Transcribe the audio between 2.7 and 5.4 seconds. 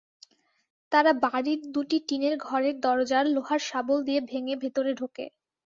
দরজা লোহার শাবল দিয়ে ভেঙে ভেতরে ঢুকে।